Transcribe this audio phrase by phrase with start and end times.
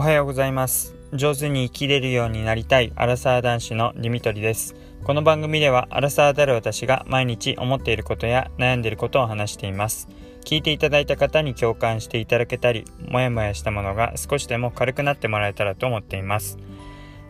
[0.00, 0.94] おはようございます。
[1.12, 4.74] 上手に生きれるようになりたいアラサー男子のディミトリです。
[5.04, 10.08] この番組ではアラサーである私が毎日思っていることや悩んでいることを話しています。
[10.46, 16.56] 聞いていただいた方に共感していただけたりもやもやしたものが少しでも軽くなってもらえたらと思っています。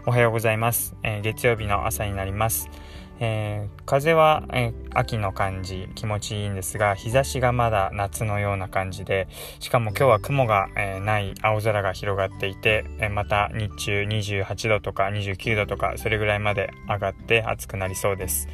[0.06, 2.70] おはようございます、えー、月曜日の朝になります。
[3.22, 9.28] えー、風は、えー、秋の感じ気持ちいいんですが日差しがまだ夏のような感じで
[9.60, 18.48] しかも今日は雲が、えー、ない青空が広がっていて、えまた日中28度とか29度とかそれぐらいまで上がって暑くなりそうです。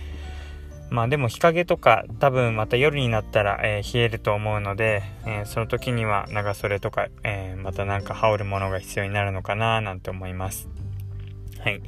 [0.90, 10.68] まあでも日陰とか多分また夜になったら、え冷えると思うので、えその時には長袖とか、えまたなんか羽織るものが必要になるのかななんて思います。
[11.66, 11.82] はい。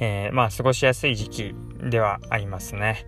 [0.00, 1.54] えー、まあ、過ごしやすい時期
[1.88, 3.06] ではありますね。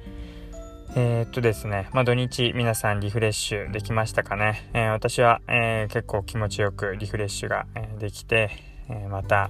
[0.95, 4.71] えー、っとですね、まあ、土日皆さんリフレッシュできましたかね。
[4.73, 8.51] えー、私は、えー、結構気持ちよくリフレッシュが、えできて、
[8.89, 9.49] えまた、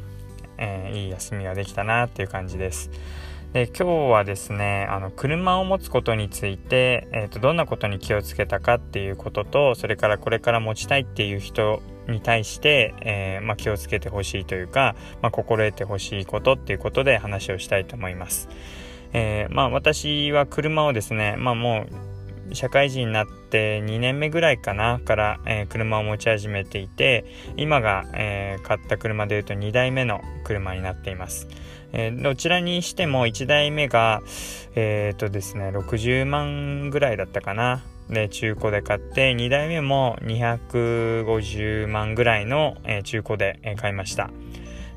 [0.57, 2.91] えいい休みができたなっていう感じです。
[3.53, 18.49] で今日はですねあの車を持つことについて、えーと、どんなことに気をつけたかっていうこととそれからこれから持ちたいっていう人に対して、えー、まあ、気をつけてほしいというか、まあ、心得てほしいことっていうことで話をしたいと思います。
[19.13, 21.87] えー、まあ、私は車をですね、まあ、も
[22.51, 27.25] う社会人になって2年目ぐらいかなから、えー、車を持ち始めていて
[27.57, 31.49] 今が、えー、買った車でいうと2台目の車になっています、
[31.93, 34.23] え、どちらにしても1台目が
[34.75, 44.31] えっ、とですね60万ぐらいだったかなで中古で買って2台目も250万ぐらいの、え中古で、え買いました。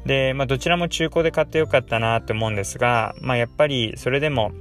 [0.05, 4.52] で、まあ、どちらも中古で買ってよかったなって思うんですが、まあ、やっぱりそれでも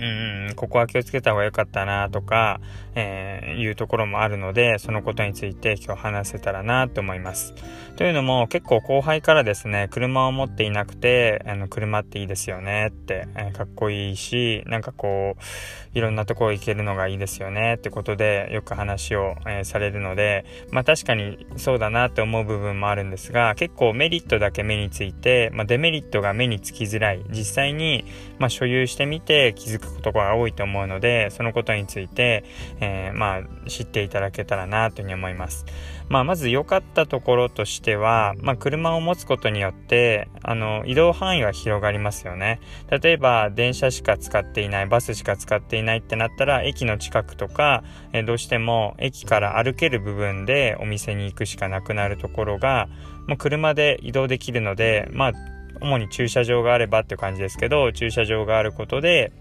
[0.00, 2.60] うん、ここは気をつけた方が良かったなとか、
[2.94, 7.54] えー、いうところもあるので、そのことについて今日話せたらなと思います。
[7.96, 27.24] というのも結構後輩からですね、車を持っていなくて、あの、車っていいですよねって、えー、かっこいいし、なんかこう、いろんなとこ行けるのがいいですよねってことでよく話を、えー、されるので、まあ確かにそうだなって思う部分もあるんですが、結構メリットだけ目について、まあデメリットが目につきづらい。
[27.30, 28.04] 実際に、
[28.38, 32.44] まあ所有してみて気づくくことが多いと思うので、そのことについて、
[32.80, 35.66] えー、まあ、知っていただけたらなというふうに思います。
[36.08, 42.60] まあ、まず良かったところとしては、まあ、車を持つことによって、あの、移動範囲は広がりますよね。
[42.90, 47.82] 例えば、電車しか使っていない、バスしか使っていないってなったら、駅の近くとか、
[48.12, 52.88] えー、どうしても駅から歩ける部分でお店に行くしかなくなるところが、
[53.26, 55.32] もう車で移動できるので、まあ、
[55.80, 59.32] 主に駐車場があればっていう感じですけど、駐車場があることで、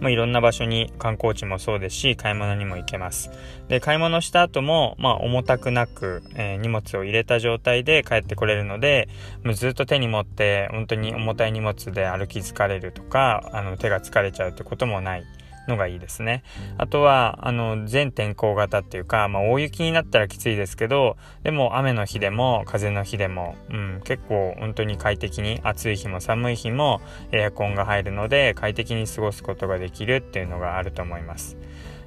[0.00, 3.30] まあ、いろんな場所に観光地もそうですし、買い物にも行けます。
[3.68, 9.08] で、買い物した後も、まあ、重たくなく、えー、荷物を入れた状態で帰ってこれるので、
[9.44, 15.24] もうずっと手に持って、本当に重たい荷物で歩き疲れるとか、あの、手が疲れちゃうってこともない。
[15.68, 16.42] のがいいですね。
[16.78, 27.00] あとは、あの、全天候型っていうか、まあ、大雪になったらきついですけど、でも雨の日でも風の日でも、うん、結構本当に快適に、暑い日も寒い日も
[27.32, 31.56] エアコンが入るので、快適に過ごすことができるっていうのがあると思います。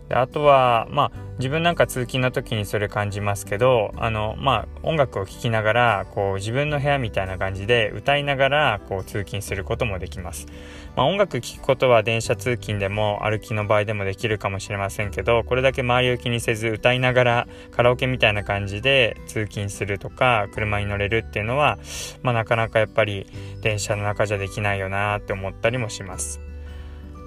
[0.09, 10.47] であとは、まあ、自分なんか通勤の時にそれ感じますけど、あの、まあ、音楽を聴きながら、こう、自分の部屋みたいな感じで歌いながら、こう、通勤することもできます。
[10.95, 21.77] まあ、音楽聴くことは電車通勤でも歩きの場合でもできるかもしれませんけど、これだけ周りを気にせず歌いながらカラオケみたいな感じで通勤するとか、車に乗れるっていうのは、
[22.23, 23.27] まあ、なかなかやっぱり
[23.61, 26.41] 電車の中じゃできないよなって思ったりもします。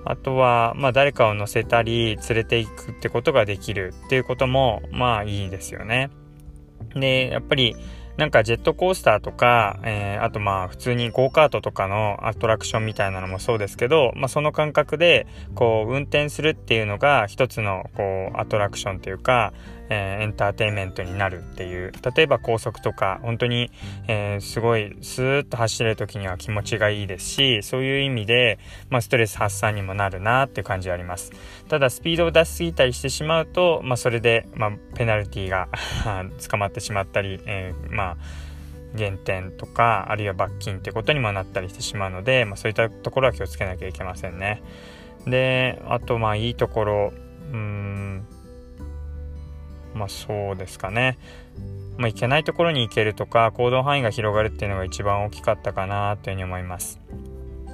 [0.05, 6.11] あとは、まあ誰かを乗せたり連れていくってことができるっていうことも、まあいいですよね。
[6.95, 7.77] で、やっぱり、
[8.17, 19.55] なんかジェットコースターとか、えー、あとまあ普通にゴーカートとかのアトラクションみたいなのもそうですけど、まあその感覚でこう運転するっていうのが一つのこうアトラクションというか、
[19.91, 21.93] えー、エンターテインメントになるっていう。
[22.17, 23.71] 例えば高速とか本当に、
[24.09, 28.59] えー、すごいスーッと走れる時には気持ちがいいですしそういう意味で、
[28.89, 31.33] まあ、ストレス発散にもなるなっていう感じはあります。
[31.69, 35.69] ただスピードを出しすぎたりしてしまうと、まあ、それで、まあ、ペナルティーが
[36.49, 38.17] 捕まってしまったり、えー、まあ
[38.95, 44.63] 減点とかあるいは罰金ってことにもなったりしてしまうので、まあ、そういったところは気をつけなきゃいけませんね。
[45.27, 47.13] であとまあいいところ
[47.53, 48.27] うん
[49.95, 51.19] まあそうですかね。
[51.99, 56.99] まあ、行けないところに行けるとか行動範囲が広がるっていうのが一番大きかったかなというふうに思います。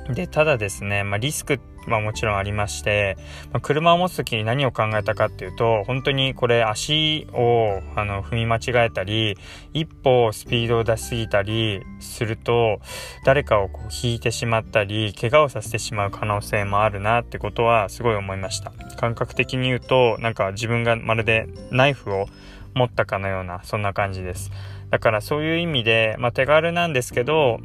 [0.08, 1.60] でただですね、まあ、リスク
[1.94, 3.16] はもちろんありまして、
[3.52, 9.36] まあ、車を持つ時に何を考えたかっていうと本当にこれ足をあの踏み間違えたり
[9.72, 12.80] 一歩スピードを出しすぎたりすると
[13.24, 18.72] 誰かをこう引いてしまったり怪我をさせてしまう可能性もあるなってことはすごい思いました。
[18.96, 22.26] 感覚的に言うとなんか自分がまるでナイフを
[22.74, 24.50] 持ったかのようなそんな感じです。
[24.90, 27.60] だからそういう意味で、まあ、手軽なんですけど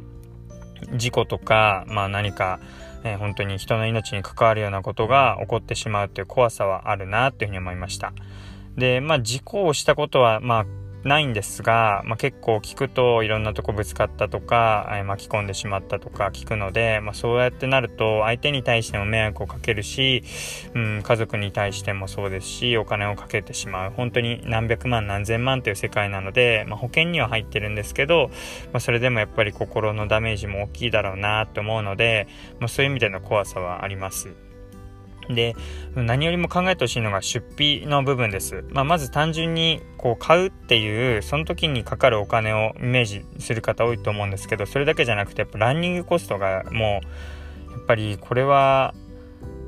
[0.96, 2.60] 事故とか、まあ、何か、
[3.04, 8.12] えー、本当に人の命に関わるようなことが起こってしまうっていう怖さはあるなっていうふうに思いました。
[8.76, 10.66] でまあ事故をしたことはまあ
[11.04, 20.22] ないんですが、まあ、結構聞くといろんなとこぶつかったとか、え、巻き込んでしまったとか聞くので、まあ、そうやってなると相手に対しても迷惑をかけるし、
[20.74, 28.30] うん、家族に対してもそうですしお金をかけてしまう本当に何百万何千万という世界なので、まあ、保険には入ってるんですけど、
[28.72, 32.28] まあ、それでもやっぱり心のダメージも大きいだろうなと思うので、
[32.60, 34.51] まあ、そういう意味での怖さはあります。
[35.28, 35.54] で、
[35.94, 38.64] 何よりも考えてほしいのが出費の部分です。
[38.70, 47.00] まあ、まず単純にこう買うっていう、その時にかかるお金をイメージする方多いと思うんですけど、それだけじゃなくて、やっぱランニングコストがも
[47.68, 48.94] う、やっぱりこれは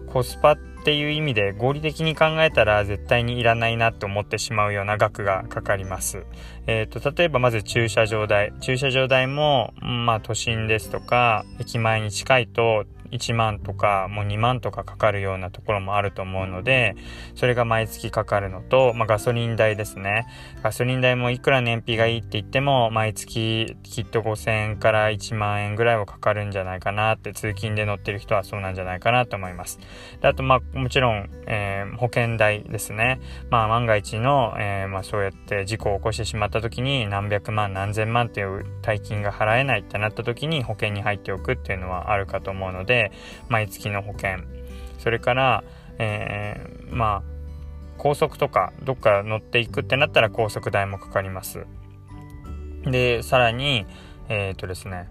[0.07, 6.27] コスパっていう意味で合理的に考えたら絶対にいらないなって思ってしまうような額がかかります。
[6.67, 8.53] えっ、ー、と、例えばまず駐車場代。
[8.61, 16.97] 駐車場代も、まあ都心ですとか、駅前に近いと1万とかもう2万とかかかるようなところもあると思うので
[17.35, 20.27] それが毎月かかるのと、まあ、ガソリン代ですね。
[20.63, 29.79] ガソリン代もいくら燃費がいいって言っても毎月きっと5000円から1万円ぐらいはかかるんじゃないかなって通勤で乗ってる人はそうなんじゃないかなと思います。
[30.21, 33.21] であとまあもちろん、えー、保険代ですね。
[33.51, 43.04] まあ万が一の、えー、まあ、そうやって事故を起こしてしまった時に何百万何千万っていう大金が払えないってなった時に保険に入っておくっていうのはあるかと思うので
[43.49, 44.39] 毎月の保険。
[44.99, 45.65] それから、
[45.99, 47.23] えー、まあ
[47.99, 51.67] 高速とかどっか乗っていくってなったら高速代もかかります。
[52.85, 53.87] でさらに
[54.29, 55.09] えっ、ー、とですね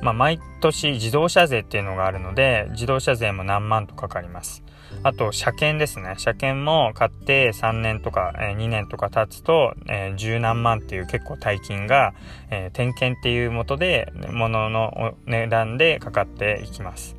[0.00, 4.62] まあ、毎年自動車税っていうのがあるので自動車税も何万とかかります。
[5.02, 6.14] あと車検ですね。
[6.18, 12.14] 車検も買って3年とか、えー、2年とか経つと、えー、10何万っていう結構大金が、
[12.50, 17.16] えー、点検っていうもとで物の値段でかかっていきます。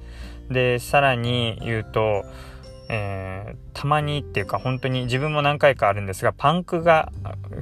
[0.49, 2.23] でさらに言うと
[2.91, 7.11] えー、たまにっていうか本当に自分も何回かあるんですがパンクが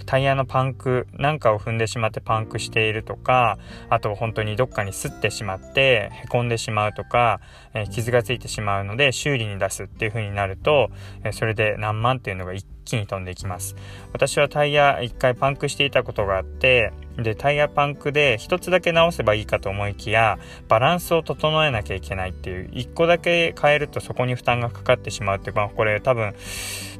[0.06, 3.58] タイヤのパンクなんかを踏んでしまってパンクしているとか
[3.90, 7.40] あと本当にどっかにすってしまってへこんでしまうとか、
[7.74, 10.90] えー、傷がついてしまうので修理に出すっていう風になると、
[11.24, 13.76] えー、それで何万っていうのが一気に飛んでいきます。
[14.14, 26.34] 私はタイヤ1回パンクしていたことがあってでタイヤパンクで1つだけ直せばいいかと思いきやバランスを整えなきゃいけないっていう1個だけ変えるとそこに負担がかかってしまうっていうかこれ多分、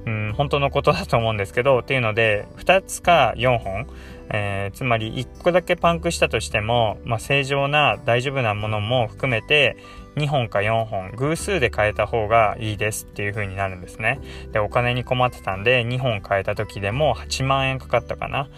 [0.08, 3.88] うん、本当のことだと思うんですけどっていうので2つか4本
[4.30, 9.78] えー、つまり1個だけパンクしたとしても、まあ、正常な大丈夫なものも含めて
[10.16, 14.20] 2本か4本偶数で変えた方がいいですっていう風になるんですね。
[14.52, 18.50] でお金に困ってたんで2本変えた時でも8万円かかったかな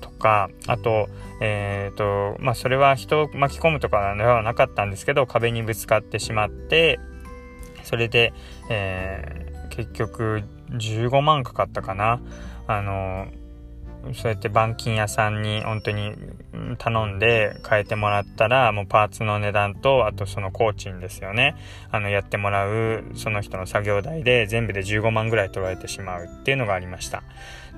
[0.00, 1.08] とかあと
[1.40, 6.98] えっ、ー、とまあそれは人を巻き込むとかではなかったんですけど壁にぶつかってしまって
[7.84, 8.32] それで、
[8.68, 12.20] えー、結局15万かかったかな。
[12.66, 13.26] あの
[14.12, 16.14] そうやって板金屋さんに本当に
[16.76, 21.56] 頼んで変えてもらったらもうパーツの値段とあとその工賃ですよね。
[21.90, 27.22] あのやってもらうその人の作業代で全部で15万ぐらい取られてしまうっていうのがありました。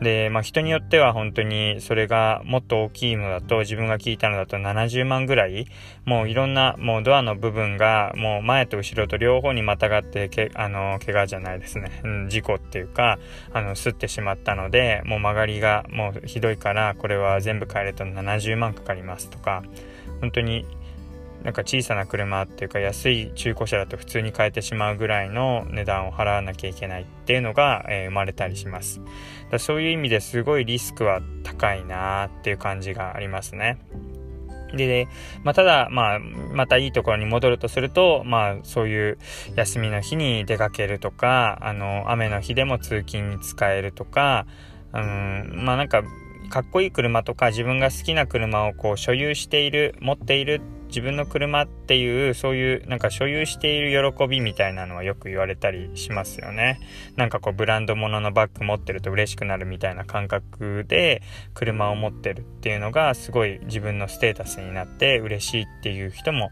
[0.01, 5.67] で、まあ、人によっては本当にそれがもっと大きいのだと自分が聞いたのだと70万ぐらい
[6.05, 13.19] もういろんなもうドアの部分がもう前と後ろと両方にまたがってけあの怪我じゃないですね、うん、事故っていうか
[13.53, 19.63] あのすってしまったのでもう曲がりがもうひどいからこれは全部変えると70万かかりますとか
[20.21, 20.67] 本当に
[21.47, 29.01] なんか小さな車っていうか安い中古車だと普通に買えてしまうぐらいの値段を払わなきゃいけないっていうのが、えー、生まれたりします。
[29.53, 33.79] だそういう意味ですごいリスクは高いなっていう感じがありますね。
[34.75, 35.07] で、
[35.45, 39.19] まあ、ただ、まあ、またいいところに戻るとすると、まあ、そういう
[39.55, 44.49] 休みの日に出かけるとか、あの、雨の日でも通勤に使えるとか、
[44.93, 46.03] うん、まあなんか、
[46.51, 56.81] かっこいい車とか自分が好きな車をこう所有している持っている自分の車っていうそういうなんか所有している喜びみたいなのはよく言われたりしますよね。
[57.17, 61.23] なんかこうブランド物のバッグ持ってると嬉しくなるみたいな感覚で
[61.55, 66.51] 車を持ってるっていうのがすごい自分のステータスになって嬉しいっていう人も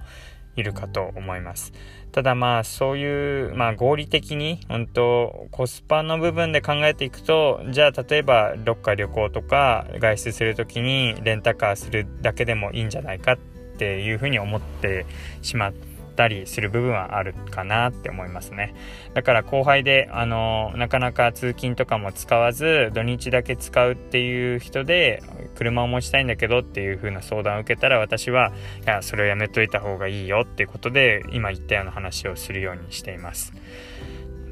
[0.56, 1.72] いるかと思います。
[2.12, 13.53] ただまあそういう、まあ、合理的に本当コスパの部分で考えていくとじゃあ例えばどっか旅行とか外出する時にレンタカーするだけでもいいんじゃないかって
[13.84, 15.04] ていうふうに思って
[15.42, 15.72] しまっ。
[16.14, 18.74] たりする部分はあるかなって思いますね
[19.14, 25.22] だから後輩であのなかなか通勤とかも使わず土日だけ使うっていう人で
[25.56, 28.52] 車を持ちたいんだけどっていう風な相談を受けたら私は
[28.84, 33.52] いやそれをやめといた方がいいよっていうことで今言ったような話をするようにしています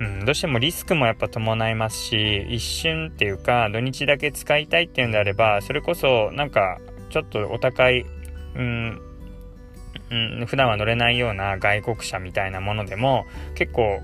[0.00, 8.04] うん、どうしてもリスクもやっぱ伴いますし一瞬っていうか土日だけ使いたいっていうんであればそれこそなんかちょっとお高い、
[8.56, 9.00] うん、
[10.12, 14.02] うん、普段は乗れないような外国車みたいなものでも結構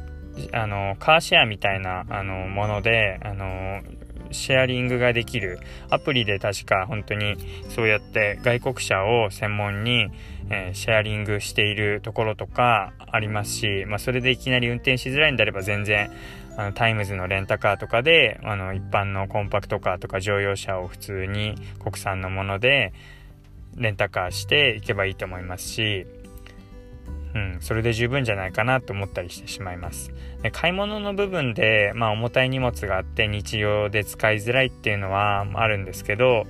[0.52, 3.82] あのカーシェアみたいなあのものであの
[4.30, 5.58] シェアリングができる
[5.90, 7.36] アプリで確か本当に
[7.68, 10.10] そうやって外国車を専門に、
[10.50, 16.10] えー、シェアリングしているところとかありますし、まあ、それでいきなり運転しづらいんであれば全然
[16.56, 22.92] あのタイムズのレンタカーとかであの一般のコンパクトカーとか乗用車を普通に国産のもので
[23.76, 26.06] レンタカーしていけばいいと思いますし、
[27.34, 30.12] うん、それで十分じゃないかなと思ったりしてしまいます。
[30.42, 36.46] で買い物の部分で、まあ、重たい荷物があって日常で使いづらいっていうのはあるんですけど、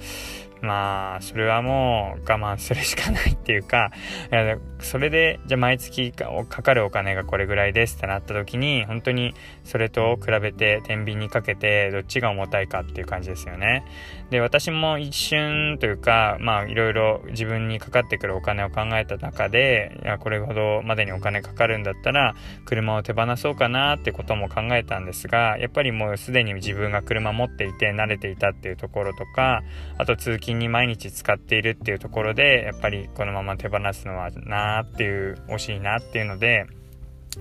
[0.61, 3.91] まあ、それはもう我慢するしかないっていうか、
[4.81, 9.35] それで、じゃあ毎月かかるお金がこれぐらいですってなった時に、本当に
[9.65, 13.85] それと比べて天秤にかけてどっちが重たいかっていう感じですよね。
[14.31, 22.35] で、私も一瞬というか、まあ、いろいろ自分にかかってくるお金を考えた中で、いや、これほどまでにお金かかるんだったら、
[22.67, 29.63] 車を手放そうかなってことも考えたんですが、やっぱりもうすでに自分が車持っていて慣れていたっていうところとか、
[29.97, 36.67] あと通勤金に毎日使っているっていうところでやっぱりこのまま手放すのはなーっていう惜しいなっていうので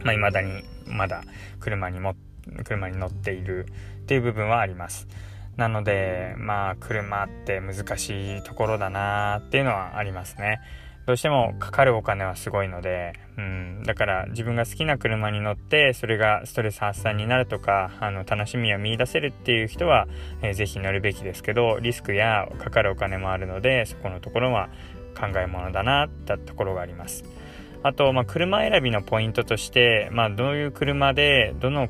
[0.04, 1.24] まあ、未だにまだ
[1.60, 2.16] 車にも
[2.64, 3.66] 車に乗っている
[4.02, 5.08] っていう部分はあります。
[5.56, 10.60] なのでまあ車って難しいところだなっていうのはありますね。
[11.08, 20.06] どうしてもかかるお金はすごいので、うん、だから自分が好きな車に乗ってそれがストレス発散になるとかあの楽しみを見出せるっていう人は、
[20.42, 24.68] えー、ぜひ乗るべきですけどリスクやかかるお金もあるのでそこのところは
[25.18, 27.24] 考えものだなってところがあります。
[27.84, 31.88] あと、まあ、車選びのポイントとして、まあ、どういう車でどの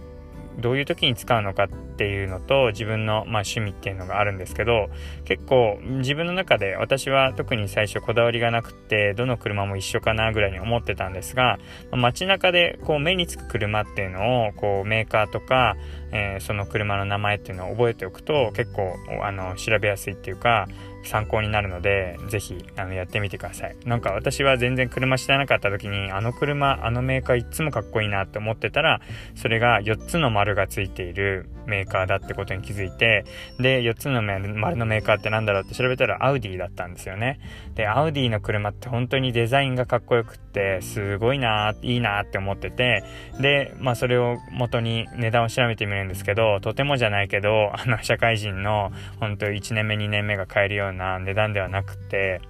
[0.58, 4.90] どういう時に使うのかっていうのと自分の、まあ、趣味っていうのがあるんですけど
[5.26, 11.60] 結構自分の中で私は特に最初こだわりがなくてどの車も一緒かなぐらいに思ってたんですが、
[11.92, 15.76] まあ、街中でこう目につく車っていうのをこうメーカーとか、
[16.12, 20.68] えー、その車の名前っていうのを覚えておくと結構あの調べやすいっていうか
[21.08, 23.76] 参考になるので、ぜひ、あの、やってみてください。
[23.86, 29.02] なんか私は全然車知らなかった時に、あの車、あのメーカーいっつもかっこいいなって思ってたら、
[29.36, 33.26] それが4つの丸がついているメーカーだってことに気づいて、
[33.60, 37.40] で、4つの丸のメーカーってなんだろうって調べたらアウディだったんですよね。
[37.76, 40.47] で、アウディの車って本当にデザインがかっこよくて、
[40.82, 43.04] すごいな、いいなって思ってて、
[43.40, 52.42] で、まあそれを元に値段を調べてみるんですけど、とてもじゃないけど、あの、社会人の本当1年目2年目が買えるような値段ではなくて、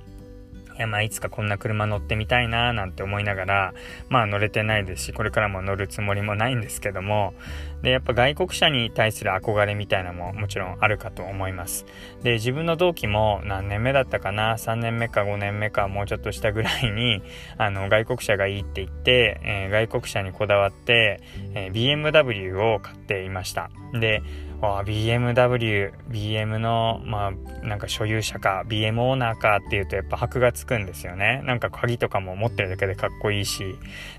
[0.78, 3.74] いやまあいつかこんな車乗ってみたいななんて思いながら、
[4.10, 7.34] まあ乗れてないですし、これからも乗るつもりもないんですけども、
[7.82, 11.86] で、やっぱ外国車に対する憧れみたいなのももちろんあるかと思います。
[12.24, 17.22] で、自分の同期も何年目だったかな、3年目か5年目かもうちょっとしたぐらいに、
[17.58, 21.22] あの、外国車がいいって言って、えー、外国車にこだわって、
[21.56, 23.70] えー、BMW を買っていました。
[23.94, 24.22] で、
[24.62, 31.42] BMW、BM の、まあ、なんか所有者か、BM オーナーかっていうとやっぱ箔がつくんですよね。
[31.46, 33.76] なんか鍵とかも持ってるだけでかっこいいし、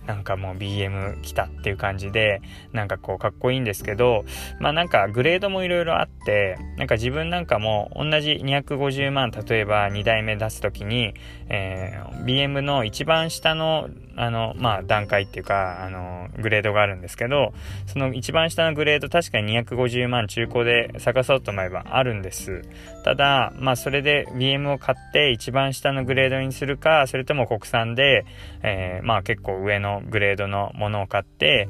[0.07, 2.41] なんかもう BM 来たっていう感じで、
[2.73, 4.25] なんかこうかっこいいんですけど、
[4.61, 11.15] まあなんかグレードもいろいろあって、なんか自分なんかも同じ250万、例えば2台目出すときに、
[11.49, 13.89] えー、BM の一番下の
[14.21, 17.55] あの、まあ、段階っていうか、あの、グレードがあるんですけど、
[17.87, 22.63] その一番下のグレード確かに250万中古で探そうと思えばあるんです。
[23.05, 28.25] ただ、まあ、それで BM を買って一番下のグレードにするか、それとも国産で、
[28.63, 31.69] えー、まあ、結構上のグレードのものを買って、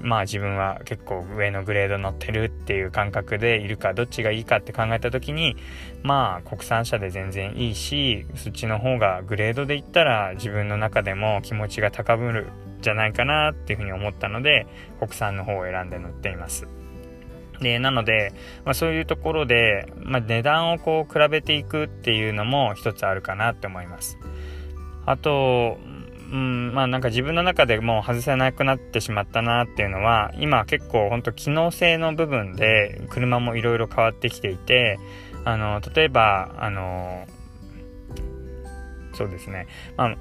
[0.00, 5.56] まあ自分は結構上のグレード乗ってるっていう感覚でいるかどっちがいいかって考えた時に
[6.02, 12.46] まあ国産車で全然いいしそっちの方がグレードで言ったら自分の中でも気持ちが高ぶる
[12.80, 14.66] じゃないかなっていうふうに思ったので
[15.00, 16.68] 国産の方を選んで乗っています。
[17.60, 18.32] で、なので、
[18.64, 24.18] まあ、そういうところで、まあ、値段をこう比べていくっていうのも一つあるかなって思います。
[25.06, 25.78] あと、
[26.30, 34.98] うんまあなんか自分の中でもう外せなくなってしまったなっていうのは今結構ほんと機能性の部分で車もいろいろ変わってきていて
[35.44, 37.26] あの例えばあの
[39.14, 40.16] そうですね、まあ、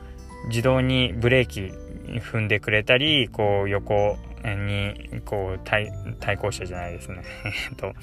[0.47, 1.73] 自動にブレーキ
[2.19, 7.23] 踏んでくれたりこう横にこう対対向車じゃないですね。
[7.77, 7.93] と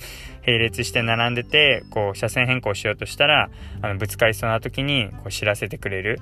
[0.46, 3.50] 並列して並んでてこう車線変更しようとしたら
[3.82, 6.20] あのぶつかりそうな時にこう知らせてくれる。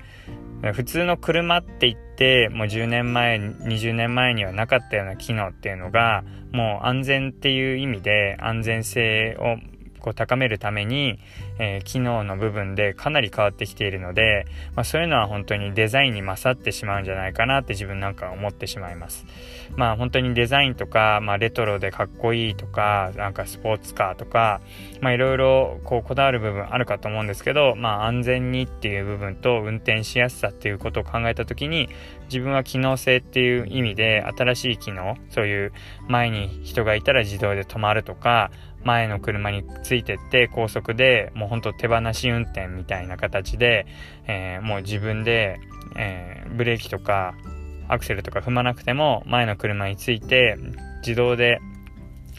[0.74, 9.56] 普通の車って言ってもう10年前20年前にはなかったような機能っていうのがもう安全っていう意味で安全性を
[10.02, 11.18] こう高めるために、
[11.58, 19.24] えー、機能の部分でかなり変わってきているので、まあ、そういうのは本当にデザインに勝ってしまうんじゃないかなって自分なんか思ってしまいます。
[19.76, 24.60] まあ本当にデザインとか、まあ、レトロでかっこいいとか、なんかスポーツカーとか、
[25.00, 31.88] まあいろいろこうこだわる部分あるかと思うんですけど、まあ安全にっていう部分と運転しやすさっていうことを考えた時に、
[32.24, 35.72] 自分は機能性っていう意味で新しい機能、そういう
[36.08, 38.50] 前に人がいたら自動で止まるとか、
[38.84, 43.86] 前の車についてって高速でもうほんと手放し運転みたいな形で、
[44.26, 45.60] えー、もう自分で、
[45.96, 47.34] えー、ブレーキとか
[47.88, 50.56] アクセルとか踏まなくても前の車について
[51.00, 51.60] 自動で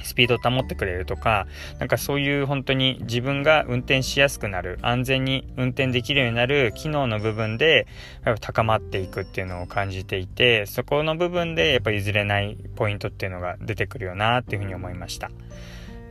[0.03, 1.47] スピードを保ってくれるとか、
[1.79, 7.87] なんかそういう本当に自分が運転しやすくなる、安全に運転できるようになる機能の部分で
[8.25, 15.31] やっぱ高まっていくっていうのを感じていて、そこの部分でやっぱ譲れないポイントっていうのが出てくるよなっていうふうに思いました。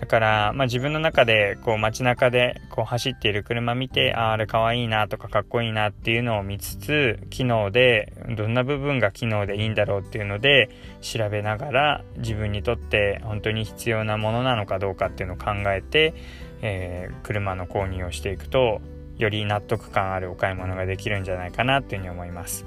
[0.02, 10.70] だから、まあ、自分の中でこう街中でこう走っている車見てああれかわいいなとかかっこいいなっていうのを見つつ機能でどんな部分が機能でいいんだろうっていうので
[11.02, 16.14] 調べながら自分にとって本当に必要なものなのかどうかっていうのを考えて、
[16.62, 18.80] えー、車の購入をしていくと
[19.18, 22.66] より納得感あるお買い物ができるんじゃないかなっていうふうに思います。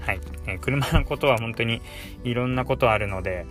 [0.00, 1.80] はい、えー、車のことは本当に
[2.24, 3.46] いろんなことあるので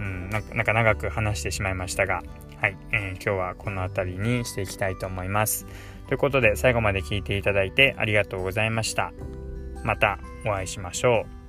[0.00, 2.22] うん、なんか長く話してしまいましたが、
[2.60, 5.66] はい、えー、今日はこの辺りにしていきたいと思います。
[6.08, 9.12] ということで最後まで聞いていただいてありがとうございました。
[9.84, 11.39] またお会いしましょう。